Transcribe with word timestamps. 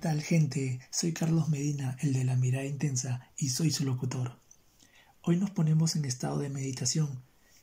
tal 0.00 0.22
gente? 0.22 0.80
Soy 0.90 1.12
Carlos 1.12 1.50
Medina, 1.50 1.96
el 2.00 2.14
de 2.14 2.24
la 2.24 2.34
mirada 2.34 2.64
intensa, 2.64 3.28
y 3.36 3.50
soy 3.50 3.70
su 3.70 3.84
locutor. 3.84 4.38
Hoy 5.20 5.36
nos 5.36 5.50
ponemos 5.50 5.94
en 5.94 6.06
estado 6.06 6.38
de 6.38 6.48
meditación 6.48 7.20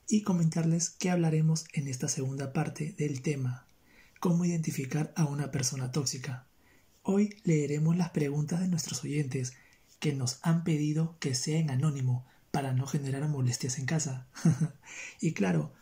y 0.07 0.21
comentarles 0.21 0.91
que 0.91 1.09
hablaremos 1.09 1.65
en 1.73 1.87
esta 1.87 2.07
segunda 2.07 2.53
parte 2.53 2.93
del 2.95 3.23
tema, 3.23 3.65
cómo 4.19 4.45
identificar 4.45 5.11
a 5.15 5.25
una 5.25 5.49
persona 5.49 5.91
tóxica. 5.91 6.45
Hoy 7.01 7.35
leeremos 7.43 7.97
las 7.97 8.11
preguntas 8.11 8.59
de 8.59 8.67
nuestros 8.67 9.03
oyentes 9.03 9.53
que 9.99 10.13
nos 10.13 10.37
han 10.43 10.63
pedido 10.63 11.17
que 11.19 11.33
sea 11.33 11.57
en 11.57 11.71
anónimo 11.71 12.23
para 12.51 12.71
no 12.71 12.85
generar 12.85 13.27
molestias 13.27 13.79
en 13.79 13.87
casa. 13.87 14.27
y 15.19 15.33
claro, 15.33 15.73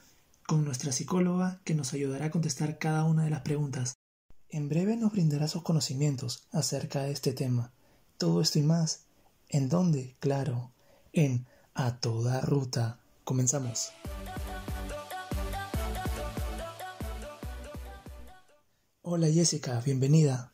con 0.47 0.63
nuestra 0.63 0.93
psicóloga 0.93 1.59
que 1.65 1.75
nos 1.75 1.93
ayudará 1.93 2.27
a 2.27 2.31
contestar 2.31 2.77
cada 2.77 3.03
una 3.03 3.25
de 3.25 3.31
las 3.31 3.41
preguntas. 3.41 3.95
En 4.55 4.69
breve 4.69 4.95
nos 4.95 5.11
brindará 5.11 5.49
sus 5.49 5.63
conocimientos 5.63 6.47
acerca 6.53 7.03
de 7.03 7.11
este 7.11 7.33
tema. 7.33 7.73
Todo 8.17 8.39
esto 8.39 8.57
y 8.57 8.61
más. 8.61 9.05
¿En 9.49 9.67
dónde? 9.67 10.15
Claro, 10.19 10.71
en 11.11 11.45
A 11.73 11.99
Toda 11.99 12.39
Ruta. 12.39 12.97
Comenzamos. 13.25 13.91
Hola 19.01 19.27
Jessica, 19.27 19.81
bienvenida. 19.83 20.53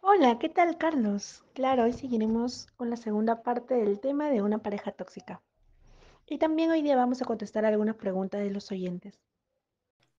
Hola, 0.00 0.38
¿qué 0.38 0.48
tal 0.48 0.78
Carlos? 0.78 1.44
Claro, 1.52 1.82
hoy 1.82 1.92
seguiremos 1.92 2.68
con 2.78 2.88
la 2.88 2.96
segunda 2.96 3.42
parte 3.42 3.74
del 3.74 4.00
tema 4.00 4.30
de 4.30 4.40
una 4.40 4.62
pareja 4.62 4.92
tóxica. 4.92 5.42
Y 6.26 6.38
también 6.38 6.70
hoy 6.70 6.80
día 6.80 6.96
vamos 6.96 7.20
a 7.20 7.26
contestar 7.26 7.66
algunas 7.66 7.96
preguntas 7.96 8.40
de 8.40 8.50
los 8.50 8.72
oyentes. 8.72 9.20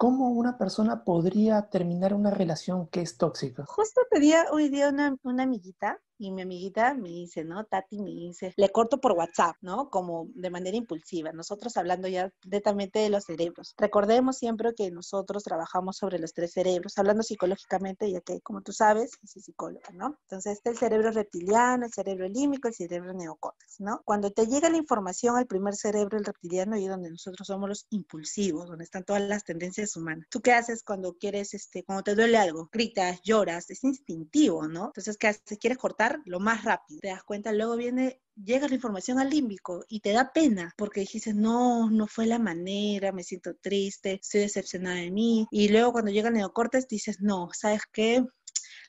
¿Cómo 0.01 0.31
una 0.31 0.57
persona 0.57 1.03
podría 1.03 1.69
terminar 1.69 2.15
una 2.15 2.31
relación 2.31 2.87
que 2.87 3.01
es 3.01 3.17
tóxica? 3.17 3.65
Justo 3.67 4.01
pedía 4.09 4.45
hoy 4.51 4.67
día 4.67 4.89
una, 4.89 5.15
una 5.21 5.43
amiguita 5.43 6.01
y 6.21 6.31
mi 6.31 6.43
amiguita 6.43 6.93
me 6.93 7.09
dice, 7.09 7.43
¿no? 7.43 7.65
Tati 7.65 7.99
me 7.99 8.11
dice, 8.11 8.53
le 8.55 8.69
corto 8.69 9.01
por 9.01 9.13
WhatsApp, 9.13 9.55
¿no? 9.61 9.89
Como 9.89 10.27
de 10.35 10.51
manera 10.51 10.77
impulsiva. 10.77 11.31
Nosotros 11.31 11.75
hablando 11.77 12.07
ya 12.07 12.31
directamente 12.43 12.99
de 12.99 13.09
los 13.09 13.23
cerebros. 13.23 13.73
Recordemos 13.75 14.37
siempre 14.37 14.75
que 14.75 14.91
nosotros 14.91 15.43
trabajamos 15.43 15.97
sobre 15.97 16.19
los 16.19 16.33
tres 16.33 16.53
cerebros, 16.53 16.95
hablando 16.99 17.23
psicológicamente, 17.23 18.11
ya 18.11 18.21
que, 18.21 18.39
como 18.41 18.61
tú 18.61 18.71
sabes, 18.71 19.17
soy 19.25 19.41
psicóloga, 19.41 19.89
¿no? 19.93 20.15
Entonces, 20.29 20.53
está 20.57 20.69
el 20.69 20.77
cerebro 20.77 21.09
reptiliano, 21.09 21.87
el 21.87 21.91
cerebro 21.91 22.29
límbico, 22.29 22.67
el 22.67 22.75
cerebro 22.75 23.13
neocórtex, 23.13 23.79
¿no? 23.79 24.03
Cuando 24.05 24.29
te 24.29 24.45
llega 24.45 24.69
la 24.69 24.77
información 24.77 25.37
al 25.37 25.47
primer 25.47 25.75
cerebro, 25.75 26.19
el 26.19 26.25
reptiliano, 26.25 26.75
ahí 26.75 26.85
donde 26.85 27.09
nosotros 27.09 27.47
somos 27.47 27.67
los 27.67 27.87
impulsivos, 27.89 28.67
donde 28.67 28.83
están 28.83 29.03
todas 29.05 29.23
las 29.23 29.43
tendencias 29.43 29.95
humanas. 29.95 30.27
¿Tú 30.29 30.39
qué 30.39 30.53
haces 30.53 30.83
cuando 30.83 31.15
quieres, 31.15 31.55
este, 31.55 31.83
cuando 31.83 32.03
te 32.03 32.13
duele 32.13 32.37
algo? 32.37 32.69
Gritas, 32.71 33.21
lloras, 33.23 33.71
es 33.71 33.83
instintivo, 33.83 34.67
¿no? 34.67 34.85
Entonces, 34.85 35.17
¿qué 35.17 35.27
haces? 35.27 35.57
¿Quieres 35.59 35.79
cortar? 35.79 36.10
Lo 36.25 36.39
más 36.39 36.63
rápido. 36.63 36.99
Te 37.01 37.09
das 37.09 37.23
cuenta, 37.23 37.51
luego 37.51 37.75
viene 37.75 38.21
llega 38.35 38.67
la 38.67 38.75
información 38.75 39.19
al 39.19 39.29
límbico 39.29 39.85
y 39.87 39.99
te 39.99 40.11
da 40.11 40.31
pena 40.33 40.73
porque 40.77 41.01
dijiste, 41.01 41.33
no, 41.33 41.89
no 41.89 42.07
fue 42.07 42.25
la 42.25 42.39
manera, 42.39 43.11
me 43.11 43.23
siento 43.23 43.55
triste, 43.55 44.13
estoy 44.21 44.41
decepcionada 44.41 44.97
de 44.97 45.11
mí. 45.11 45.47
Y 45.51 45.69
luego 45.69 45.91
cuando 45.91 46.11
llega 46.11 46.29
el 46.29 46.35
neocortes 46.35 46.87
dices, 46.87 47.21
no, 47.21 47.49
¿sabes 47.53 47.81
qué? 47.91 48.25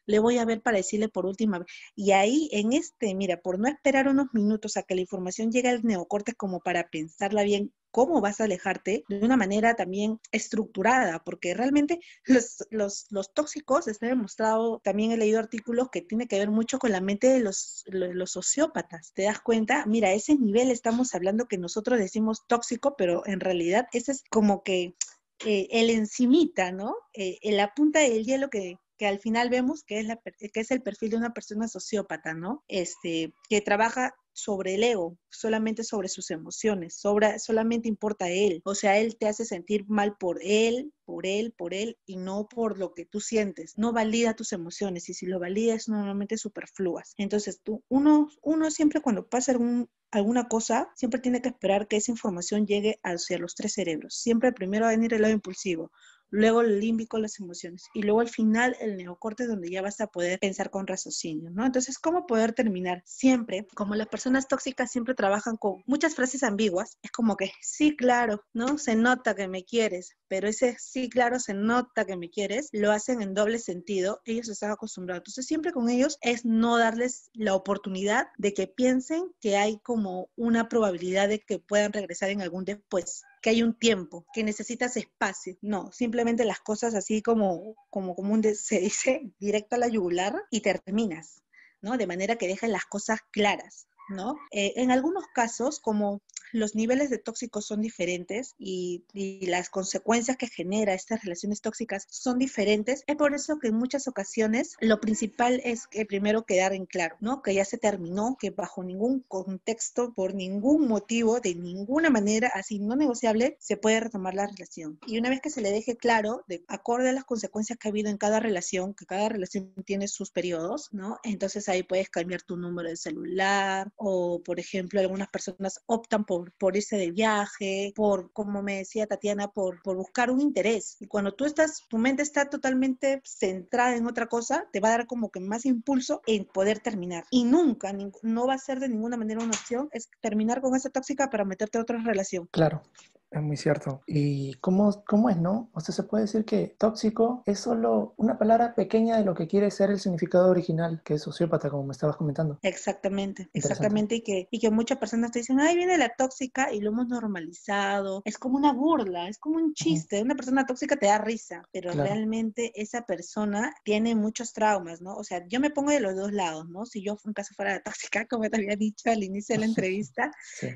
Le 0.06 0.18
voy 0.18 0.38
a 0.38 0.44
ver 0.44 0.62
para 0.62 0.78
decirle 0.78 1.08
por 1.08 1.26
última 1.26 1.60
vez. 1.60 1.68
Y 1.94 2.12
ahí, 2.12 2.48
en 2.52 2.72
este, 2.72 3.14
mira, 3.14 3.40
por 3.40 3.58
no 3.58 3.68
esperar 3.68 4.08
unos 4.08 4.28
minutos 4.32 4.76
a 4.76 4.82
que 4.82 4.94
la 4.94 5.02
información 5.02 5.52
llegue 5.52 5.68
al 5.68 5.82
neocortes 5.82 6.34
como 6.36 6.60
para 6.60 6.88
pensarla 6.88 7.42
bien, 7.44 7.72
cómo 7.92 8.20
vas 8.20 8.40
a 8.40 8.44
alejarte 8.44 9.04
de 9.08 9.20
una 9.20 9.36
manera 9.36 9.76
también 9.76 10.18
estructurada, 10.32 11.22
porque 11.22 11.54
realmente 11.54 12.00
los, 12.24 12.66
los, 12.70 13.06
los 13.10 13.32
tóxicos, 13.32 13.86
está 13.86 14.06
demostrado, 14.06 14.80
también 14.82 15.12
he 15.12 15.16
leído 15.16 15.38
artículos 15.38 15.90
que 15.90 16.00
tiene 16.00 16.26
que 16.26 16.38
ver 16.38 16.50
mucho 16.50 16.78
con 16.78 16.90
la 16.90 17.00
mente 17.00 17.28
de 17.28 17.40
los, 17.40 17.84
los, 17.86 18.32
sociópatas. 18.32 19.12
¿Te 19.14 19.24
das 19.24 19.40
cuenta? 19.40 19.84
Mira, 19.86 20.12
ese 20.12 20.36
nivel 20.36 20.70
estamos 20.70 21.14
hablando 21.14 21.46
que 21.46 21.58
nosotros 21.58 21.98
decimos 21.98 22.46
tóxico, 22.48 22.96
pero 22.96 23.26
en 23.26 23.40
realidad 23.40 23.86
ese 23.92 24.12
es 24.12 24.24
como 24.30 24.62
que 24.62 24.96
eh, 25.44 25.68
el 25.70 25.90
encimita, 25.90 26.72
¿no? 26.72 26.94
Eh, 27.12 27.38
en 27.42 27.58
la 27.58 27.74
punta 27.74 28.00
del 28.00 28.24
hielo 28.24 28.48
que, 28.48 28.76
que 28.96 29.06
al 29.06 29.18
final 29.18 29.50
vemos 29.50 29.84
que 29.84 29.98
es, 29.98 30.06
la, 30.06 30.16
que 30.16 30.60
es 30.60 30.70
el 30.70 30.82
perfil 30.82 31.10
de 31.10 31.16
una 31.16 31.34
persona 31.34 31.68
sociópata, 31.68 32.32
¿no? 32.32 32.64
Este, 32.68 33.34
que 33.50 33.60
trabaja 33.60 34.14
sobre 34.32 34.74
el 34.74 34.84
ego, 34.84 35.18
solamente 35.30 35.84
sobre 35.84 36.08
sus 36.08 36.30
emociones, 36.30 36.96
sobre, 36.96 37.38
solamente 37.38 37.88
importa 37.88 38.30
él. 38.30 38.62
O 38.64 38.74
sea, 38.74 38.98
él 38.98 39.16
te 39.16 39.28
hace 39.28 39.44
sentir 39.44 39.84
mal 39.88 40.16
por 40.18 40.38
él, 40.42 40.92
por 41.04 41.26
él, 41.26 41.52
por 41.56 41.74
él 41.74 41.98
y 42.06 42.16
no 42.16 42.48
por 42.48 42.78
lo 42.78 42.94
que 42.94 43.04
tú 43.04 43.20
sientes. 43.20 43.76
No 43.76 43.92
valida 43.92 44.34
tus 44.34 44.52
emociones 44.52 45.08
y 45.08 45.14
si 45.14 45.26
lo 45.26 45.38
valida 45.38 45.74
es 45.74 45.88
normalmente 45.88 46.36
superfluas. 46.36 47.14
Entonces, 47.18 47.60
tú, 47.62 47.82
uno, 47.88 48.28
uno 48.42 48.70
siempre 48.70 49.00
cuando 49.00 49.28
pasa 49.28 49.52
algún, 49.52 49.88
alguna 50.10 50.48
cosa, 50.48 50.90
siempre 50.94 51.20
tiene 51.20 51.42
que 51.42 51.48
esperar 51.48 51.88
que 51.88 51.96
esa 51.96 52.10
información 52.10 52.66
llegue 52.66 53.00
hacia 53.02 53.38
los 53.38 53.54
tres 53.54 53.74
cerebros. 53.74 54.14
Siempre 54.14 54.52
primero 54.52 54.84
va 54.84 54.90
a 54.90 54.94
venir 54.94 55.14
el 55.14 55.22
lado 55.22 55.34
impulsivo, 55.34 55.90
luego 56.32 56.62
el 56.62 56.80
límbico, 56.80 57.18
las 57.18 57.38
emociones, 57.38 57.84
y 57.94 58.02
luego 58.02 58.20
al 58.20 58.28
final 58.28 58.74
el 58.80 58.96
neocorte 58.96 59.46
donde 59.46 59.70
ya 59.70 59.82
vas 59.82 60.00
a 60.00 60.06
poder 60.06 60.40
pensar 60.40 60.70
con 60.70 60.86
raciocinio, 60.86 61.50
¿no? 61.50 61.64
Entonces, 61.64 61.98
¿cómo 61.98 62.26
poder 62.26 62.54
terminar? 62.54 63.02
Siempre, 63.04 63.68
como 63.74 63.94
las 63.94 64.08
personas 64.08 64.48
tóxicas 64.48 64.90
siempre 64.90 65.14
trabajan 65.14 65.56
con 65.56 65.82
muchas 65.86 66.14
frases 66.14 66.42
ambiguas, 66.42 66.98
es 67.02 67.10
como 67.10 67.36
que, 67.36 67.52
sí, 67.60 67.94
claro, 67.94 68.42
¿no? 68.54 68.78
Se 68.78 68.96
nota 68.96 69.34
que 69.34 69.46
me 69.46 69.64
quieres, 69.64 70.16
pero 70.26 70.48
ese 70.48 70.74
sí, 70.78 71.10
claro, 71.10 71.38
se 71.38 71.52
nota 71.52 72.06
que 72.06 72.16
me 72.16 72.30
quieres, 72.30 72.70
lo 72.72 72.90
hacen 72.90 73.20
en 73.20 73.34
doble 73.34 73.58
sentido, 73.58 74.22
ellos 74.24 74.48
están 74.48 74.70
acostumbrados. 74.70 75.20
Entonces, 75.20 75.46
siempre 75.46 75.72
con 75.72 75.90
ellos 75.90 76.16
es 76.22 76.46
no 76.46 76.78
darles 76.78 77.30
la 77.34 77.54
oportunidad 77.54 78.28
de 78.38 78.54
que 78.54 78.66
piensen 78.66 79.30
que 79.40 79.58
hay 79.58 79.78
como 79.80 80.30
una 80.34 80.70
probabilidad 80.70 81.28
de 81.28 81.40
que 81.40 81.58
puedan 81.58 81.92
regresar 81.92 82.30
en 82.30 82.40
algún 82.40 82.64
después 82.64 83.22
que 83.42 83.50
hay 83.50 83.62
un 83.62 83.74
tiempo, 83.74 84.24
que 84.32 84.44
necesitas 84.44 84.96
espacio. 84.96 85.58
No, 85.60 85.90
simplemente 85.92 86.44
las 86.44 86.60
cosas 86.60 86.94
así 86.94 87.20
como, 87.20 87.74
como 87.90 88.14
común 88.14 88.42
se 88.54 88.78
dice, 88.78 89.32
directo 89.38 89.76
a 89.76 89.78
la 89.78 89.88
yugular 89.88 90.34
y 90.50 90.60
terminas, 90.60 91.42
¿no? 91.80 91.98
De 91.98 92.06
manera 92.06 92.36
que 92.36 92.46
dejen 92.46 92.72
las 92.72 92.86
cosas 92.86 93.20
claras. 93.32 93.88
¿No? 94.08 94.36
Eh, 94.50 94.74
en 94.76 94.90
algunos 94.90 95.24
casos, 95.34 95.80
como 95.80 96.20
los 96.52 96.74
niveles 96.74 97.10
de 97.10 97.18
tóxicos 97.18 97.66
son 97.66 97.80
diferentes 97.80 98.54
y, 98.58 99.04
las 99.42 99.70
consecuencias 99.70 100.36
que 100.36 100.46
genera 100.46 100.94
estas 100.94 101.22
relaciones 101.22 101.60
tóxicas 101.60 102.06
son 102.10 102.38
diferentes. 102.38 103.04
Es 103.06 103.16
por 103.16 103.34
eso 103.34 103.58
que 103.58 103.68
en 103.68 103.74
muchas 103.74 104.08
ocasiones 104.08 104.76
lo 104.80 105.00
principal 105.00 105.60
es 105.64 105.86
que 105.86 106.06
primero 106.06 106.44
quedar 106.44 106.72
en 106.72 106.86
claro, 106.86 107.16
¿no? 107.20 107.42
Que 107.42 107.54
ya 107.54 107.64
se 107.64 107.78
terminó, 107.78 108.36
que 108.38 108.50
bajo 108.50 108.82
ningún 108.82 109.20
contexto, 109.20 110.12
por 110.14 110.34
ningún 110.34 110.88
motivo, 110.88 111.40
de 111.40 111.54
ninguna 111.54 112.10
manera, 112.10 112.50
así 112.54 112.78
no 112.78 112.96
negociable, 112.96 113.56
se 113.60 113.76
puede 113.76 114.00
retomar 114.00 114.34
la 114.34 114.46
relación. 114.46 114.98
Y 115.06 115.18
una 115.18 115.30
vez 115.30 115.40
que 115.40 115.50
se 115.50 115.60
le 115.60 115.70
deje 115.70 115.96
claro, 115.96 116.44
de 116.48 116.64
acorde 116.68 117.10
a 117.10 117.12
las 117.12 117.24
consecuencias 117.24 117.78
que 117.78 117.88
ha 117.88 117.90
habido 117.90 118.10
en 118.10 118.18
cada 118.18 118.40
relación, 118.40 118.94
que 118.94 119.06
cada 119.06 119.28
relación 119.28 119.72
tiene 119.84 120.08
sus 120.08 120.30
periodos, 120.30 120.88
¿no? 120.92 121.18
Entonces 121.22 121.68
ahí 121.68 121.82
puedes 121.82 122.10
cambiar 122.10 122.42
tu 122.42 122.56
número 122.56 122.88
de 122.88 122.96
celular 122.96 123.91
o, 123.96 124.42
por 124.42 124.58
ejemplo, 124.58 125.00
algunas 125.00 125.28
personas 125.28 125.80
optan 125.86 126.24
por 126.24 126.42
por, 126.58 126.76
irse 126.76 126.96
de 126.96 127.10
viaje, 127.10 127.92
por, 127.94 128.32
como 128.32 128.62
me 128.62 128.78
decía 128.78 129.06
Tatiana, 129.06 129.48
por, 129.48 129.82
por 129.82 129.96
buscar 129.96 130.30
un 130.30 130.40
interés. 130.40 130.96
Y 131.00 131.06
cuando 131.06 131.32
tú 131.32 131.44
estás, 131.44 131.82
tu 131.88 131.98
mente 131.98 132.22
está 132.22 132.48
totalmente 132.48 133.20
centrada 133.24 133.96
en 133.96 134.06
otra 134.06 134.26
cosa, 134.26 134.66
te 134.72 134.80
va 134.80 134.88
a 134.88 134.98
dar 134.98 135.06
como 135.06 135.30
que 135.30 135.40
más 135.40 135.66
impulso 135.66 136.22
en 136.26 136.44
poder 136.44 136.80
terminar. 136.80 137.24
Y 137.30 137.44
nunca, 137.44 137.92
no 138.22 138.46
va 138.46 138.54
a 138.54 138.58
ser 138.58 138.80
de 138.80 138.88
ninguna 138.88 139.16
manera 139.16 139.42
una 139.42 139.50
opción, 139.50 139.88
es 139.92 140.08
terminar 140.20 140.60
con 140.60 140.74
esa 140.74 140.90
tóxica 140.90 141.30
para 141.30 141.44
meterte 141.44 141.78
a 141.78 141.82
otra 141.82 141.98
relación. 141.98 142.48
Claro. 142.50 142.82
Es 143.32 143.40
muy 143.40 143.56
cierto. 143.56 144.02
¿Y 144.06 144.54
cómo, 144.54 145.02
cómo 145.06 145.30
es, 145.30 145.38
no? 145.38 145.70
O 145.72 145.80
sea, 145.80 145.94
se 145.94 146.02
puede 146.02 146.24
decir 146.24 146.44
que 146.44 146.76
tóxico 146.78 147.42
es 147.46 147.60
solo 147.60 148.12
una 148.18 148.38
palabra 148.38 148.74
pequeña 148.74 149.16
de 149.16 149.24
lo 149.24 149.34
que 149.34 149.48
quiere 149.48 149.70
ser 149.70 149.90
el 149.90 149.98
significado 149.98 150.50
original, 150.50 151.00
que 151.02 151.14
es 151.14 151.22
sociópata, 151.22 151.70
como 151.70 151.84
me 151.84 151.92
estabas 151.92 152.16
comentando. 152.16 152.58
Exactamente, 152.60 153.48
exactamente. 153.54 154.16
Y 154.16 154.20
que, 154.20 154.48
y 154.50 154.58
que 154.58 154.70
muchas 154.70 154.98
personas 154.98 155.30
te 155.30 155.38
dicen, 155.38 155.60
ay, 155.60 155.76
viene 155.76 155.96
la 155.96 156.14
tóxica 156.14 156.72
y 156.72 156.80
lo 156.80 156.90
hemos 156.90 157.08
normalizado. 157.08 158.20
Es 158.26 158.36
como 158.36 158.58
una 158.58 158.74
burla, 158.74 159.28
es 159.28 159.38
como 159.38 159.56
un 159.56 159.72
chiste. 159.72 160.20
Una 160.20 160.34
persona 160.34 160.66
tóxica 160.66 160.96
te 160.96 161.06
da 161.06 161.16
risa, 161.16 161.62
pero 161.72 161.92
realmente 161.92 162.72
esa 162.74 163.06
persona 163.06 163.74
tiene 163.82 164.14
muchos 164.14 164.52
traumas, 164.52 165.00
¿no? 165.00 165.16
O 165.16 165.24
sea, 165.24 165.46
yo 165.48 165.58
me 165.58 165.70
pongo 165.70 165.90
de 165.90 166.00
los 166.00 166.14
dos 166.14 166.32
lados, 166.32 166.68
¿no? 166.68 166.84
Si 166.84 167.02
yo 167.02 167.16
en 167.24 167.32
caso 167.32 167.54
fuera 167.54 167.72
la 167.72 167.82
tóxica, 167.82 168.26
como 168.28 168.50
te 168.50 168.58
había 168.58 168.76
dicho 168.76 169.10
al 169.10 169.22
inicio 169.22 169.54
de 169.54 169.60
la 169.60 169.66
entrevista, 169.72 170.30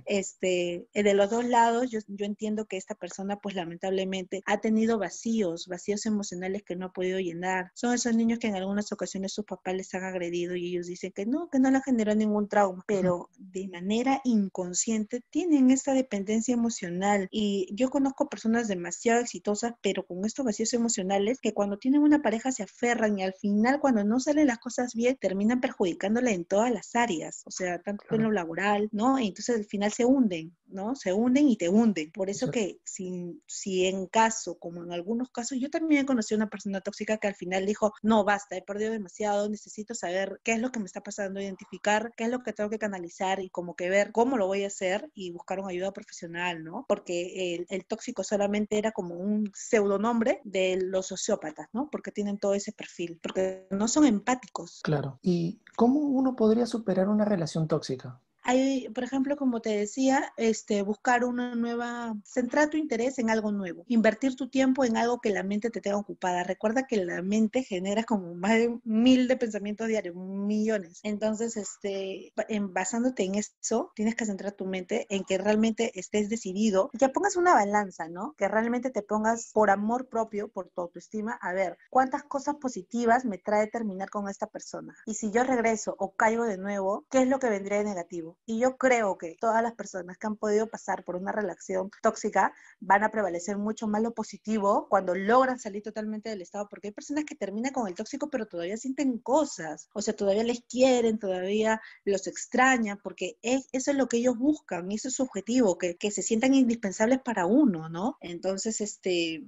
este, 0.06 0.88
de 0.94 1.14
los 1.14 1.28
dos 1.28 1.44
lados 1.44 1.90
yo, 1.90 2.00
yo 2.08 2.24
entiendo 2.24 2.45
que 2.66 2.76
esta 2.76 2.94
persona 2.94 3.36
pues 3.40 3.54
lamentablemente 3.54 4.42
ha 4.46 4.60
tenido 4.60 4.98
vacíos, 4.98 5.66
vacíos 5.66 6.06
emocionales 6.06 6.62
que 6.62 6.76
no 6.76 6.86
ha 6.86 6.92
podido 6.92 7.18
llenar. 7.18 7.72
Son 7.74 7.92
esos 7.92 8.14
niños 8.14 8.38
que 8.38 8.46
en 8.46 8.56
algunas 8.56 8.92
ocasiones 8.92 9.32
sus 9.32 9.44
papás 9.44 9.74
les 9.74 9.92
han 9.94 10.04
agredido 10.04 10.54
y 10.54 10.68
ellos 10.68 10.86
dicen 10.86 11.12
que 11.12 11.26
no, 11.26 11.48
que 11.50 11.58
no 11.58 11.70
le 11.70 11.80
generó 11.82 12.14
ningún 12.14 12.48
trauma, 12.48 12.84
pero 12.86 13.30
de 13.38 13.68
manera 13.68 14.20
inconsciente 14.24 15.22
tienen 15.30 15.70
esta 15.70 15.92
dependencia 15.92 16.54
emocional 16.54 17.28
y 17.30 17.68
yo 17.72 17.90
conozco 17.90 18.28
personas 18.28 18.68
demasiado 18.68 19.20
exitosas, 19.20 19.74
pero 19.82 20.04
con 20.06 20.24
estos 20.24 20.44
vacíos 20.44 20.72
emocionales 20.74 21.40
que 21.40 21.54
cuando 21.54 21.78
tienen 21.78 22.02
una 22.02 22.22
pareja 22.22 22.52
se 22.52 22.62
aferran 22.62 23.18
y 23.18 23.22
al 23.22 23.34
final 23.34 23.80
cuando 23.80 24.04
no 24.04 24.20
salen 24.20 24.46
las 24.46 24.58
cosas 24.58 24.94
bien 24.94 25.16
terminan 25.16 25.60
perjudicándole 25.60 26.32
en 26.32 26.44
todas 26.44 26.72
las 26.72 26.94
áreas, 26.94 27.42
o 27.46 27.50
sea, 27.50 27.80
tanto 27.80 28.04
en 28.10 28.22
lo 28.22 28.30
laboral, 28.30 28.88
¿no? 28.92 29.18
Y 29.18 29.28
entonces 29.28 29.56
al 29.56 29.64
final 29.64 29.92
se 29.92 30.04
hunden, 30.04 30.56
¿no? 30.68 30.94
Se 30.94 31.12
hunden 31.12 31.48
y 31.48 31.56
te 31.56 31.68
hunden. 31.68 32.10
Por 32.12 32.30
eso 32.30 32.50
que 32.50 32.80
si, 32.84 33.42
si 33.46 33.86
en 33.86 34.06
caso, 34.06 34.58
como 34.58 34.82
en 34.82 34.92
algunos 34.92 35.30
casos, 35.30 35.58
yo 35.58 35.70
también 35.70 36.06
conocí 36.06 36.34
a 36.34 36.36
una 36.36 36.50
persona 36.50 36.80
tóxica 36.80 37.18
que 37.18 37.28
al 37.28 37.34
final 37.34 37.66
dijo, 37.66 37.92
no, 38.02 38.24
basta, 38.24 38.56
he 38.56 38.62
perdido 38.62 38.92
demasiado, 38.92 39.48
necesito 39.48 39.94
saber 39.94 40.40
qué 40.44 40.52
es 40.52 40.60
lo 40.60 40.70
que 40.70 40.80
me 40.80 40.86
está 40.86 41.00
pasando, 41.02 41.40
identificar 41.40 42.12
qué 42.16 42.24
es 42.24 42.30
lo 42.30 42.42
que 42.42 42.52
tengo 42.52 42.70
que 42.70 42.78
canalizar 42.78 43.40
y 43.40 43.50
como 43.50 43.76
que 43.76 43.88
ver 43.88 44.12
cómo 44.12 44.36
lo 44.36 44.46
voy 44.46 44.64
a 44.64 44.68
hacer 44.68 45.10
y 45.14 45.30
buscar 45.30 45.60
una 45.60 45.70
ayuda 45.70 45.92
profesional, 45.92 46.64
¿no? 46.64 46.84
Porque 46.88 47.54
el, 47.54 47.66
el 47.68 47.86
tóxico 47.86 48.24
solamente 48.24 48.78
era 48.78 48.92
como 48.92 49.14
un 49.16 49.50
pseudonombre 49.54 50.40
de 50.44 50.78
los 50.82 51.06
sociópatas, 51.06 51.68
¿no? 51.72 51.88
Porque 51.90 52.12
tienen 52.12 52.38
todo 52.38 52.54
ese 52.54 52.72
perfil, 52.72 53.18
porque 53.22 53.66
no 53.70 53.88
son 53.88 54.04
empáticos. 54.04 54.80
Claro. 54.82 55.18
¿Y 55.22 55.60
cómo 55.76 56.00
uno 56.00 56.36
podría 56.36 56.66
superar 56.66 57.08
una 57.08 57.24
relación 57.24 57.68
tóxica? 57.68 58.20
Hay, 58.48 58.88
por 58.90 59.02
ejemplo, 59.02 59.36
como 59.36 59.60
te 59.60 59.70
decía, 59.70 60.32
este, 60.36 60.82
buscar 60.82 61.24
una 61.24 61.56
nueva, 61.56 62.14
centrar 62.24 62.70
tu 62.70 62.76
interés 62.76 63.18
en 63.18 63.28
algo 63.28 63.50
nuevo, 63.50 63.84
invertir 63.88 64.36
tu 64.36 64.48
tiempo 64.48 64.84
en 64.84 64.96
algo 64.96 65.20
que 65.20 65.30
la 65.30 65.42
mente 65.42 65.68
te 65.68 65.80
tenga 65.80 65.96
ocupada. 65.96 66.44
Recuerda 66.44 66.86
que 66.86 66.96
la 66.98 67.22
mente 67.22 67.64
genera 67.64 68.04
como 68.04 68.34
más 68.34 68.52
de 68.52 68.78
mil 68.84 69.26
de 69.26 69.36
pensamientos 69.36 69.88
diarios, 69.88 70.14
millones. 70.14 71.00
Entonces, 71.02 71.56
este, 71.56 72.32
basándote 72.70 73.24
en 73.24 73.34
eso, 73.34 73.90
tienes 73.96 74.14
que 74.14 74.26
centrar 74.26 74.52
tu 74.52 74.64
mente 74.64 75.06
en 75.10 75.24
que 75.24 75.38
realmente 75.38 75.98
estés 75.98 76.28
decidido, 76.28 76.90
que 76.96 77.08
pongas 77.08 77.34
una 77.34 77.52
balanza, 77.52 78.08
¿no? 78.08 78.34
Que 78.38 78.46
realmente 78.46 78.90
te 78.90 79.02
pongas 79.02 79.50
por 79.52 79.70
amor 79.70 80.08
propio, 80.08 80.46
por 80.48 80.68
tu 80.68 80.82
autoestima, 80.82 81.32
a 81.42 81.52
ver, 81.52 81.78
¿cuántas 81.90 82.22
cosas 82.22 82.54
positivas 82.60 83.24
me 83.24 83.38
trae 83.38 83.66
terminar 83.66 84.08
con 84.08 84.28
esta 84.28 84.46
persona? 84.46 84.94
Y 85.04 85.14
si 85.14 85.32
yo 85.32 85.42
regreso 85.42 85.96
o 85.98 86.12
caigo 86.14 86.44
de 86.44 86.58
nuevo, 86.58 87.06
¿qué 87.10 87.22
es 87.22 87.28
lo 87.28 87.40
que 87.40 87.50
vendría 87.50 87.78
de 87.78 87.84
negativo? 87.84 88.35
Y 88.44 88.60
yo 88.60 88.76
creo 88.76 89.18
que 89.18 89.36
todas 89.40 89.62
las 89.62 89.74
personas 89.74 90.18
que 90.18 90.26
han 90.26 90.36
podido 90.36 90.68
pasar 90.68 91.04
por 91.04 91.16
una 91.16 91.32
relación 91.32 91.90
tóxica 92.02 92.52
van 92.80 93.02
a 93.02 93.10
prevalecer 93.10 93.56
mucho 93.58 93.88
más 93.88 94.02
lo 94.02 94.14
positivo 94.14 94.86
cuando 94.88 95.14
logran 95.14 95.58
salir 95.58 95.82
totalmente 95.82 96.28
del 96.30 96.42
estado, 96.42 96.68
porque 96.68 96.88
hay 96.88 96.94
personas 96.94 97.24
que 97.24 97.34
terminan 97.34 97.72
con 97.72 97.88
el 97.88 97.94
tóxico 97.94 98.30
pero 98.30 98.46
todavía 98.46 98.76
sienten 98.76 99.18
cosas, 99.18 99.88
o 99.94 100.02
sea, 100.02 100.14
todavía 100.14 100.44
les 100.44 100.60
quieren, 100.68 101.18
todavía 101.18 101.80
los 102.04 102.26
extrañan, 102.26 102.98
porque 103.02 103.38
es, 103.42 103.68
eso 103.72 103.90
es 103.90 103.96
lo 103.96 104.08
que 104.08 104.18
ellos 104.18 104.36
buscan, 104.38 104.90
eso 104.92 105.08
es 105.08 105.14
su 105.14 105.22
objetivo, 105.22 105.78
que, 105.78 105.96
que 105.96 106.10
se 106.10 106.22
sientan 106.22 106.54
indispensables 106.54 107.20
para 107.20 107.46
uno, 107.46 107.88
¿no? 107.88 108.16
Entonces, 108.20 108.80
este, 108.80 109.44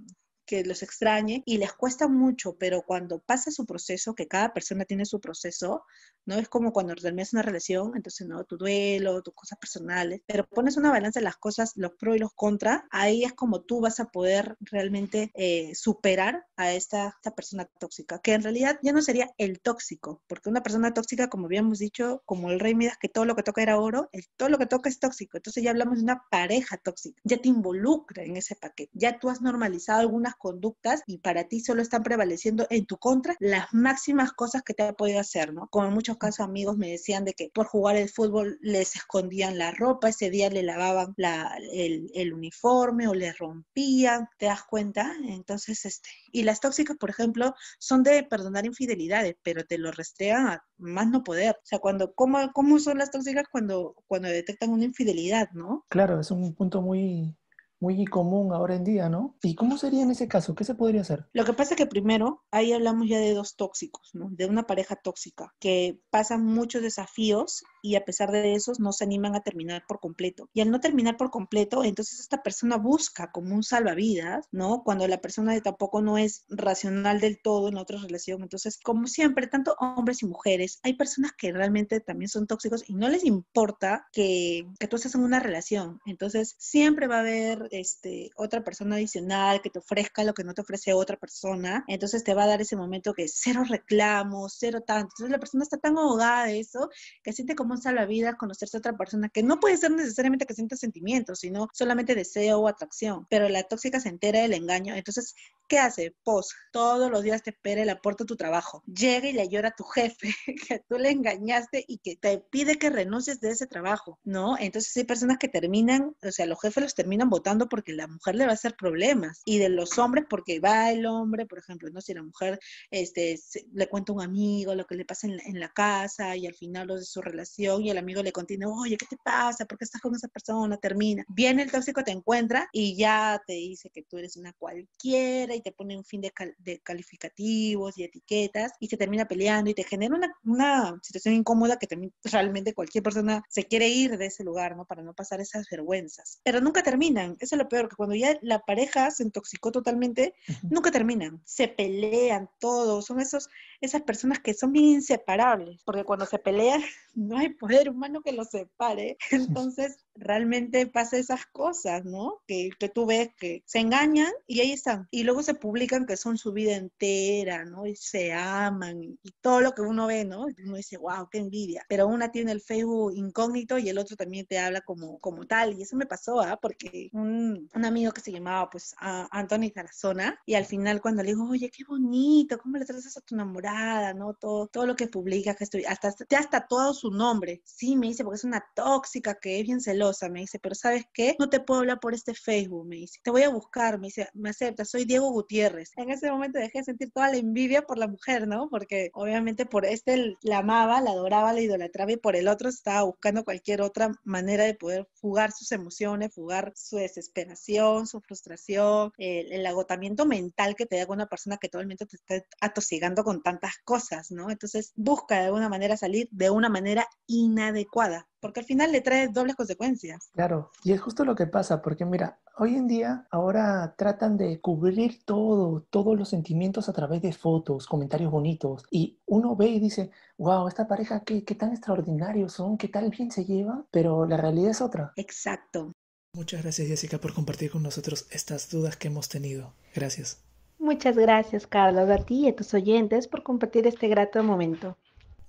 que 0.49 0.65
los 0.65 0.83
extrañe 0.83 1.43
y 1.45 1.59
les 1.59 1.75
cuesta 1.75 2.09
mucho, 2.09 2.57
pero 2.59 2.83
cuando 2.83 3.19
pasa 3.19 3.51
su 3.51 3.67
proceso, 3.67 4.15
que 4.15 4.27
cada 4.27 4.55
persona 4.55 4.87
tiene 4.87 5.05
su 5.05 5.21
proceso, 5.21 5.85
¿no? 6.25 6.37
Es 6.37 6.49
como 6.49 6.73
cuando 6.73 6.95
terminas 6.95 7.35
una 7.35 7.43
relación, 7.43 7.93
entonces, 7.95 8.27
¿no? 8.27 8.45
Tu 8.45 8.57
duelo, 8.57 9.23
tus 9.23 9.35
cosas 9.35 9.59
personales, 9.59 10.23
pero 10.27 10.49
pones 10.49 10.79
una 10.79 10.91
balanza 10.91 11.21
de 11.21 11.25
las 11.25 11.37
cosas, 11.37 11.75
los 11.77 11.93
pros 11.93 12.17
y 12.17 12.19
los 12.19 12.33
contras, 12.33 12.83
ahí 12.91 13.25
es 13.25 13.35
como 13.35 13.61
tú 13.61 13.83
vas 13.83 14.01
a 14.01 14.07
poder 14.07 14.57
realmente 14.61 15.31
eh, 15.35 15.75
superar 15.75 16.47
a 16.57 16.73
esta, 16.73 17.09
esta 17.09 17.35
persona 17.35 17.67
tóxica, 17.79 18.19
que 18.21 18.33
en 18.33 18.43
realidad 18.43 18.79
ya 18.83 18.93
no 18.93 19.03
sería 19.03 19.31
el 19.37 19.61
tóxico, 19.61 20.23
porque 20.29 20.49
una 20.49 20.63
persona 20.63 20.95
tóxica, 20.95 21.29
como 21.29 21.45
habíamos 21.45 21.79
dicho, 21.79 22.23
como 22.25 22.51
el 22.51 22.59
rey 22.59 22.75
Midas, 22.75 22.97
que 22.99 23.11
todo 23.11 23.27
lo 23.27 23.37
que 23.37 23.43
toca 23.43 23.63
era 23.63 23.79
oro, 23.79 24.09
el, 24.13 24.25
todo 24.39 24.49
lo 24.49 24.57
que 24.57 24.67
toca 24.67 24.89
es 24.89 24.99
tóxico, 24.99 25.37
entonces 25.37 25.63
ya 25.63 25.71
hablamos 25.71 25.99
de 25.99 26.05
una 26.05 26.25
pareja 26.31 26.79
tóxica, 26.79 27.21
ya 27.23 27.37
te 27.37 27.51
involucra 27.51 28.23
en 28.23 28.39
ese 28.39 28.57
paquete, 28.57 28.91
ya 28.95 29.19
tú 29.19 29.29
has 29.29 29.43
normalizado 29.43 30.01
algunas 30.01 30.38
conductas 30.39 31.03
y 31.07 31.19
para 31.19 31.45
ti 31.45 31.61
solo 31.61 31.83
están 31.83 32.03
prevaleciendo 32.03 32.67
en 32.71 32.87
tu 32.87 32.97
contra 32.97 33.37
las 33.41 33.67
máximas 33.73 34.33
cosas 34.33 34.63
que 34.63 34.75
te 34.75 34.85
ha 34.85 34.93
podido 34.93 35.21
hacer, 35.21 35.53
¿no? 35.53 35.69
Como 35.69 35.87
en 35.87 35.95
muchos 35.95 36.17
casos 36.17 36.41
amigos 36.41 36.77
me 36.77 36.91
decían 36.91 37.25
de 37.25 37.35
que 37.35 37.51
por 37.53 37.67
jugar 37.67 37.97
el 37.97 38.09
fútbol 38.09 38.59
les 38.63 38.97
escondían 38.97 39.59
la 39.59 39.73
ropa, 39.73 40.09
ese 40.09 40.31
día 40.31 40.51
le 40.51 40.63
lavaban 40.63 41.15
la, 41.17 41.57
el, 41.73 42.11
el, 42.15 42.33
uniforme 42.33 43.09
o 43.09 43.15
le 43.15 43.33
rompían, 43.33 44.29
¿te 44.39 44.47
das 44.47 44.63
cuenta? 44.65 45.13
Entonces, 45.27 45.85
este, 45.85 46.09
y 46.33 46.43
las 46.43 46.61
tóxicas, 46.61 46.97
por 46.97 47.11
ejemplo, 47.11 47.55
son 47.79 48.03
de 48.03 48.23
perdonar 48.23 48.67
infidelidades, 48.67 49.37
pero 49.43 49.65
te 49.65 49.79
lo 49.79 49.91
restregan 49.91 50.47
a 50.47 50.65
más 50.79 51.09
no 51.09 51.25
poder. 51.25 51.57
O 51.57 51.67
sea, 51.67 51.79
cuando, 51.79 52.15
¿cómo, 52.15 52.51
cómo 52.53 52.79
son 52.79 52.99
las 52.99 53.11
tóxicas 53.11 53.45
cuando, 53.51 53.95
cuando 54.07 54.29
detectan 54.29 54.71
una 54.71 54.85
infidelidad, 54.85 55.51
no? 55.53 55.85
Claro, 55.89 56.21
es 56.21 56.31
un 56.31 56.55
punto 56.55 56.81
muy, 56.81 57.37
muy 57.81 58.05
común 58.07 58.53
ahora 58.53 58.75
en 58.75 58.85
día, 58.85 59.09
¿no? 59.09 59.37
¿Y 59.43 59.55
cómo 59.55 59.79
sería 59.79 60.03
en 60.03 60.11
ese 60.11 60.29
caso? 60.29 60.55
¿Qué 60.55 60.65
se 60.65 60.75
podría 60.75 61.03
hacer? 61.03 61.27
Lo 61.33 61.45
que 61.45 61.53
pasa 61.53 61.75
es 61.75 61.79
que 61.79 61.87
primero, 61.87 62.45
ahí 62.51 62.73
hablamos 62.73 63.09
ya 63.09 63.19
de 63.19 63.35
dos 63.35 63.57
tóxicos, 63.57 64.11
¿no? 64.15 64.29
De 64.31 64.47
una 64.47 64.67
pareja 64.67 64.97
tóxica 64.97 65.55
que 65.61 66.01
pasan 66.11 66.45
muchos 66.45 66.83
desafíos 66.83 67.63
y 67.83 67.97
a 67.97 68.05
pesar 68.05 68.31
de 68.31 68.55
esos 68.55 68.81
no 68.81 68.93
se 68.93 69.05
animan 69.05 69.35
a 69.35 69.43
terminar 69.43 69.85
por 69.87 70.01
completo. 70.01 70.49
Y 70.53 70.61
al 70.61 70.71
no 70.71 70.81
terminar 70.81 71.17
por 71.17 71.31
completo, 71.31 71.85
entonces 71.85 72.21
esta 72.21 72.43
persona 72.43 72.77
busca 72.77 73.31
como 73.31 73.55
un 73.55 73.63
salvavidas, 73.63 74.47
¿no? 74.53 74.83
Cuando 74.85 75.07
la 75.09 75.21
persona 75.21 75.59
tampoco 75.61 76.03
no 76.03 76.19
es 76.19 76.45
racional 76.49 77.21
del 77.21 77.41
todo 77.41 77.69
en 77.69 77.77
otra 77.77 77.99
relación. 77.99 78.43
Entonces, 78.43 78.79
como 78.83 79.07
siempre, 79.07 79.47
tanto 79.47 79.75
hombres 79.81 80.23
y 80.23 80.27
mujeres, 80.27 80.79
hay 80.83 80.95
personas 80.95 81.33
que 81.37 81.53
realmente 81.53 82.01
también 82.01 82.29
son 82.29 82.47
tóxicos 82.47 82.85
y 82.89 82.95
no 82.95 83.09
les 83.09 83.25
importa 83.25 84.07
que, 84.13 84.67
que 84.79 84.89
tú 84.89 84.97
estés 84.97 85.15
en 85.15 85.23
una 85.23 85.41
relación. 85.41 86.01
Entonces, 86.07 86.55
siempre 86.59 87.07
va 87.07 87.17
a 87.17 87.21
haber 87.21 87.69
este, 87.71 88.31
otra 88.37 88.65
persona 88.65 88.97
adicional 88.97 89.61
que 89.63 89.71
te 89.71 89.79
ofrezca 89.79 90.25
lo 90.25 90.35
que 90.35 90.45
no 90.45 90.55
te 90.55 90.63
ofrece 90.63 90.93
otra 90.93 91.17
persona, 91.17 91.85
entonces 91.89 92.25
te 92.25 92.35
va 92.35 92.45
a 92.45 92.47
dar 92.47 92.61
ese 92.61 92.77
momento 92.77 93.15
que 93.15 93.29
cero 93.29 93.63
reclamos, 93.69 94.57
cero 94.59 94.83
tanto. 94.87 95.09
Entonces 95.17 95.31
la 95.31 95.39
persona 95.39 95.63
está 95.63 95.79
tan 95.79 95.97
ahogada 95.99 96.47
de 96.47 96.61
eso 96.61 96.89
que 97.23 97.33
siente 97.33 97.55
como 97.55 97.68
un 97.75 97.81
salvavidas 97.81 98.37
conocerse 98.37 98.77
a 98.77 98.81
otra 98.81 98.97
persona, 98.97 99.29
que 99.29 99.43
no 99.43 99.61
puede 99.61 99.77
ser 99.77 99.91
necesariamente 99.91 100.47
que 100.47 100.55
sienta 100.55 100.77
sentimientos, 100.77 101.41
sino 101.41 101.69
solamente 101.73 102.15
deseo 102.15 102.61
o 102.61 102.69
atracción. 102.69 103.27
Pero 103.29 103.49
la 103.49 103.63
tóxica 103.63 104.01
se 104.01 104.09
entera 104.09 104.41
del 104.41 104.55
engaño, 104.55 104.95
entonces, 104.95 105.35
¿qué 105.69 105.79
hace? 105.79 106.17
Pos, 106.25 106.55
todos 106.73 107.11
los 107.11 107.23
días 107.23 107.43
te 107.43 107.51
espera 107.51 107.83
el 107.83 107.91
aporte 107.91 108.25
a 108.25 108.27
tu 108.27 108.37
trabajo. 108.37 108.83
Llega 108.87 109.29
y 109.29 109.33
le 109.33 109.49
llora 109.49 109.69
a 109.69 109.75
tu 109.77 109.85
jefe 109.85 110.29
que 110.69 110.83
tú 110.89 110.99
le 110.99 111.11
engañaste 111.11 111.85
y 111.87 111.99
que 111.99 112.17
te 112.17 112.39
pide 112.51 112.77
que 112.77 112.91
renuncies 112.91 113.41
de 113.41 113.51
ese 113.51 113.67
trabajo, 113.67 114.19
¿no? 114.25 114.59
Entonces 114.59 114.97
hay 114.97 115.05
personas 115.05 115.39
que 115.39 115.49
terminan, 115.49 116.17
o 116.23 116.31
sea, 116.31 116.47
los 116.47 116.61
jefes 116.61 116.83
los 116.83 116.95
terminan 116.95 117.29
votando 117.29 117.69
porque 117.69 117.93
la 117.93 118.07
mujer 118.07 118.35
le 118.35 118.47
va 118.47 118.53
a 118.53 118.55
hacer 118.55 118.75
problemas 118.77 119.43
y 119.45 119.59
de 119.59 119.69
los 119.69 119.99
hombres 119.99 120.25
porque 120.29 120.61
va 120.61 120.91
el 120.91 121.07
hombre, 121.07 121.47
por 121.47 121.59
ejemplo, 121.59 121.91
no 121.91 122.01
si 122.01 122.15
la 122.15 122.23
mujer 122.23 122.59
este, 122.91 123.39
le 123.73 123.89
cuenta 123.89 124.13
a 124.13 124.17
un 124.17 124.23
amigo 124.23 124.75
lo 124.75 124.87
que 124.87 124.95
le 124.95 125.05
pasa 125.05 125.27
en 125.27 125.61
la, 125.61 125.69
casa 125.69 126.35
y 126.35 126.47
al 126.47 126.55
final 126.55 126.89
lo 126.89 126.97
de 126.97 127.05
su 127.05 127.21
relación 127.21 127.85
y 127.85 127.91
el 127.91 127.99
amigo 127.99 128.23
le 128.23 128.33
continúa, 128.33 128.81
oye, 128.81 128.97
¿qué 128.97 129.05
te 129.05 129.19
pasa? 129.23 129.67
¿Por 129.67 129.77
qué 129.77 129.85
estás 129.85 130.01
con 130.01 130.15
esa 130.15 130.29
persona? 130.29 130.79
Termina. 130.79 131.25
Viene 131.29 131.63
el 131.63 131.71
tóxico, 131.71 132.03
te 132.03 132.11
encuentra 132.11 132.69
y 132.73 132.97
ya 132.97 133.41
te 133.47 133.53
dice 133.53 133.91
que 133.91 134.03
tú 134.03 134.17
eres 134.17 134.37
una 134.37 134.55
cualquiera 134.55 135.55
y 135.59 135.63
te 135.63 135.73
pone 135.73 135.97
un 135.97 136.05
fin 136.05 136.21
de, 136.21 136.33
de 136.59 136.81
calificativos 136.81 137.99
y 137.99 138.05
etiquetas 138.05 138.73
y 138.81 138.89
se 138.89 138.97
termina 138.97 139.27
peleando 139.27 139.71
y 139.71 139.75
te 139.75 139.85
genera 139.85 140.15
una, 140.15 140.35
una 140.45 140.99
situación 141.03 141.35
incómoda 141.35 141.79
que 141.79 141.87
también 141.87 142.13
realmente 142.25 142.75
cualquier 142.75 143.05
persona 143.05 143.43
se 143.49 143.65
quiere 143.65 143.89
ir 143.89 144.17
de 144.17 144.27
ese 144.27 144.45
lugar, 144.45 144.77
¿no? 144.77 144.85
Para 144.85 145.03
no 145.03 145.15
pasar 145.15 145.41
esas 145.41 145.67
vergüenzas. 145.71 146.41
Pero 146.45 146.61
nunca 146.61 146.83
terminan 146.83 147.19
eso 147.41 147.55
es 147.55 147.59
lo 147.59 147.69
peor, 147.69 147.89
que 147.89 147.97
cuando 147.97 148.15
ya 148.15 148.39
la 148.43 148.61
pareja 148.61 149.11
se 149.11 149.23
intoxicó 149.23 149.73
totalmente, 149.73 150.35
nunca 150.63 150.91
terminan, 150.91 151.41
se 151.45 151.69
pelean 151.69 152.49
todos, 152.59 153.07
son 153.07 153.21
esos, 153.21 153.49
esas 153.81 154.03
personas 154.03 154.41
que 154.41 154.55
son 154.55 154.73
bien 154.73 154.87
inseparables, 154.87 155.83
porque 155.85 156.05
cuando 156.05 156.27
se 156.27 156.39
pelean 156.39 156.81
no 157.15 157.39
hay 157.39 157.51
poder 157.51 157.91
humano 157.91 158.23
que 158.23 158.33
los 158.33 158.49
separe, 158.51 159.17
entonces 159.31 159.99
realmente 160.15 160.87
pasa 160.87 161.17
esas 161.17 161.47
cosas, 161.47 162.05
¿no? 162.05 162.43
Que, 162.47 162.71
que 162.79 162.89
tú 162.89 163.07
ves 163.07 163.31
que 163.39 163.63
se 163.67 163.79
engañan 163.79 164.33
y 164.47 164.61
ahí 164.61 164.73
están, 164.73 165.07
y 165.11 165.23
luego 165.23 165.43
se 165.43 165.55
publican 165.55 166.07
que 166.07 166.17
son 166.17 166.39
su 166.39 166.53
vida 166.53 166.75
entera, 166.75 167.65
¿no? 167.65 167.87
Y 167.87 167.95
se 167.95 168.33
aman 168.33 169.03
y, 169.03 169.19
todo 169.41 169.61
lo 169.61 169.73
que 169.73 169.83
uno 169.83 170.07
ve, 170.07 170.25
¿no? 170.25 170.47
Uno 170.65 170.77
dice, 170.77 170.97
wow, 170.97 171.29
qué 171.31 171.39
envidia, 171.39 171.85
pero 171.89 172.09
una 172.09 172.33
tiene 172.33 172.53
el 172.53 172.61
Facebook 172.61 173.13
incógnito 173.15 173.79
y 173.79 173.89
el 173.89 173.99
otro 173.99 174.17
también 174.17 174.47
te 174.47 174.59
habla 174.59 174.81
como, 174.81 175.19
como 175.21 175.47
tal, 175.47 175.79
y 175.79 175.83
eso 175.83 175.97
me 175.97 176.07
pasó, 176.07 176.41
¿ah? 176.41 176.59
Porque 176.61 177.11
un 177.13 177.49
un, 177.75 177.85
amigo 177.85 178.13
que 178.13 178.21
se 178.21 178.33
llamaba 178.33 178.69
pues 178.71 178.95
a 178.99 179.29
Anthony 179.31 179.71
Tarazona 179.75 180.39
y 180.47 180.55
al 180.55 180.65
final 180.65 181.01
cuando 181.01 181.23
le 181.23 181.31
digo, 181.31 181.49
oye, 181.49 181.71
qué 181.71 181.85
bonito, 181.85 182.59
¿cómo 182.59 182.77
le 182.77 182.85
tratas 182.85 183.17
a 183.17 183.21
tu 183.21 183.35
enamorado? 183.35 183.68
¿No? 184.15 184.35
Todo, 184.35 184.67
todo 184.67 184.87
lo 184.87 184.97
que 184.97 185.09
publica, 185.09 185.55
que 185.55 185.65
estoy, 185.65 185.85
hasta, 185.85 186.15
ya 186.29 186.39
hasta 186.39 186.67
todo 186.67 186.95
su 186.95 187.11
nombre. 187.11 187.61
Sí, 187.65 187.97
me 187.97 188.09
dice, 188.09 188.25
porque 188.25 188.37
es 188.37 188.45
una 188.45 188.65
tóxica 188.75 189.39
que 189.41 189.61
es 189.61 189.67
bien 189.67 189.81
celosa, 189.81 190.29
me 190.29 190.41
dice, 190.41 190.59
pero 190.59 190.75
¿sabes 190.75 191.05
qué? 191.13 191.37
No 191.39 191.49
te 191.49 191.61
puedo 191.61 191.81
hablar 191.81 192.01
por 192.01 192.15
este 192.15 192.35
Facebook, 192.35 192.87
me 192.87 192.97
dice. 192.97 193.21
Te 193.23 193.31
voy 193.31 193.43
a 193.43 193.51
buscar, 193.51 193.99
me 193.99 194.09
dice, 194.09 194.29
me 194.35 194.51
acepta, 194.51 194.85
soy 194.85 195.05
Diego 195.05 195.31
Gutiérrez. 195.31 195.91
En 195.97 196.11
ese 196.11 196.31
momento 196.31 196.59
dejé 196.59 196.79
de 196.79 196.85
sentir 196.85 197.11
toda 197.13 197.31
la 197.31 197.37
envidia 197.37 197.83
por 197.83 197.99
la 197.99 198.09
mujer, 198.09 198.49
¿no? 198.49 198.69
Porque 198.71 199.11
obviamente 199.15 199.67
por 199.67 199.85
este 199.85 200.37
la 200.43 200.59
amaba, 200.59 201.01
la 201.01 201.11
adoraba, 201.11 201.53
la 201.53 201.61
idolatraba 201.61 202.13
y 202.13 202.17
por 202.17 202.37
el 202.37 202.49
otro 202.49 202.69
estaba 202.69 203.03
buscando 203.03 203.45
cualquier 203.45 203.83
otra 203.83 204.13
manera 204.25 204.65
de 204.65 204.75
poder 204.75 205.09
fugar 205.15 205.53
sus 205.53 205.73
emociones, 205.73 206.35
fugar 206.35 206.73
su 206.75 206.97
desesperación, 206.97 208.07
su 208.07 208.21
frustración, 208.21 209.13
el, 209.19 209.67
agotamiento 209.67 210.25
mental 210.25 210.75
que 210.77 210.87
te 210.87 210.97
da 210.97 211.07
una 211.09 211.27
persona 211.27 211.59
que 211.59 211.69
todo 211.69 211.81
el 211.81 211.87
momento 211.87 212.07
te 212.07 212.17
está 212.17 212.47
atosigando 212.61 213.23
con 213.23 213.43
tantas 213.59 213.79
cosas, 213.85 214.31
¿no? 214.31 214.51
Entonces 214.51 214.93
busca 214.97 215.37
de 215.41 215.47
alguna 215.47 215.69
manera 215.69 215.97
salir 215.97 216.29
de 216.31 216.51
una 216.51 216.69
manera 216.69 217.07
inadecuada 217.27 218.29
porque 218.41 218.61
al 218.61 218.67
final 218.67 218.93
le 218.93 219.01
trae 219.01 219.29
dobles 219.29 219.57
consecuencias. 219.57 220.31
Claro, 220.33 220.71
y 220.85 220.93
es 220.93 221.01
justo 221.01 221.25
lo 221.25 221.35
que 221.35 221.47
pasa, 221.47 221.83
porque 221.83 222.05
mira, 222.05 222.39
hoy 222.57 222.77
en 222.77 222.87
día 222.87 223.27
ahora 223.31 223.95
tratan 223.97 224.37
de 224.37 224.61
cubrir 224.61 225.25
todo, 225.25 225.87
todos 225.91 226.17
los 226.17 226.29
sentimientos 226.29 226.89
a 226.89 226.93
través 226.93 227.23
de 227.23 227.33
fotos, 227.33 227.87
comentarios 227.87 228.31
bonitos, 228.31 228.85
y 228.91 229.19
uno 229.27 229.57
ve 229.57 229.67
y 229.67 229.81
dice, 229.81 230.11
wow, 230.37 230.69
esta 230.69 230.87
pareja, 230.87 231.21
qué, 231.25 231.45
qué 231.45 231.55
tan 231.55 231.73
extraordinarios 231.73 232.53
son, 232.53 232.79
qué 232.79 232.89
tal 232.89 233.11
bien 233.11 233.31
se 233.31 233.45
lleva, 233.45 233.85
pero 233.91 234.27
la 234.27 234.37
realidad 234.37 234.71
es 234.71 234.81
otra. 234.81 235.13
Exacto. 235.17 235.93
Muchas 236.35 236.63
gracias 236.63 236.89
Jessica 236.89 237.19
por 237.19 237.35
compartir 237.35 237.71
con 237.71 237.83
nosotros 237.83 238.27
estas 238.31 238.71
dudas 238.71 238.97
que 238.97 239.09
hemos 239.09 239.29
tenido. 239.29 239.75
Gracias. 239.95 240.48
Muchas 240.79 241.17
gracias 241.17 241.67
Carlos, 241.67 242.09
a 242.09 242.25
ti 242.25 242.45
y 242.45 242.49
a 242.49 242.57
tus 242.57 242.73
oyentes 242.75 243.27
por 243.27 243.43
compartir 243.43 243.87
este 243.87 244.09
grato 244.09 244.43
momento. 244.43 244.97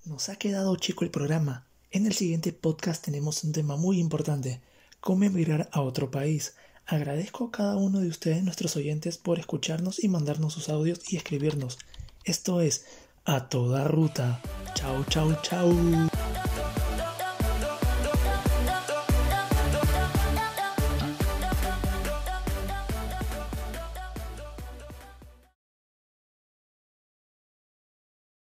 Nos 0.06 0.30
ha 0.30 0.36
quedado 0.36 0.76
chico 0.76 1.04
el 1.04 1.12
programa. 1.12 1.66
En 1.92 2.06
el 2.06 2.14
siguiente 2.14 2.52
podcast 2.52 3.04
tenemos 3.04 3.44
un 3.44 3.52
tema 3.52 3.76
muy 3.76 4.00
importante, 4.00 4.62
cómo 5.00 5.24
emigrar 5.24 5.70
a 5.72 5.82
otro 5.82 6.10
país. 6.12 6.56
Agradezco 6.86 7.46
a 7.46 7.52
cada 7.52 7.78
uno 7.78 8.00
de 8.00 8.08
ustedes, 8.08 8.44
nuestros 8.44 8.76
oyentes, 8.76 9.18
por 9.18 9.38
escucharnos 9.38 10.04
y 10.04 10.08
mandarnos 10.08 10.54
sus 10.54 10.70
audios 10.70 11.02
y 11.12 11.18
escribirnos. 11.18 11.78
Esto 12.24 12.62
es 12.62 12.86
A 13.26 13.50
Toda 13.50 13.88
Ruta. 13.88 14.42
Chao, 14.74 15.06
chao, 15.10 15.36
chao. 15.44 15.70